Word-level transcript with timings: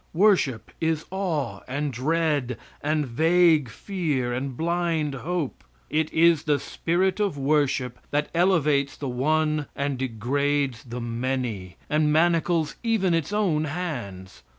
Worship 0.15 0.71
is 0.81 1.05
awe, 1.11 1.59
and 1.67 1.93
dread, 1.93 2.57
and 2.81 3.05
vague 3.05 3.69
fear, 3.69 4.33
and 4.33 4.57
blind 4.57 5.13
hope. 5.13 5.63
It 5.91 6.11
is 6.11 6.45
the 6.45 6.59
spirit 6.59 7.19
of 7.19 7.37
worship 7.37 7.99
that 8.09 8.29
elevates 8.33 8.97
the 8.97 9.07
one 9.07 9.67
and 9.75 9.99
degrades 9.99 10.85
the 10.85 11.01
many; 11.01 11.77
and 11.87 12.11
manacles 12.11 12.77
even 12.81 13.13
its 13.13 13.31
own 13.31 13.65
hands. 13.65 14.41